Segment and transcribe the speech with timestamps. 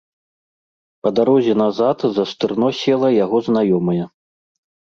[1.03, 4.05] Па дарозе назад за стырно села яго знаёмая.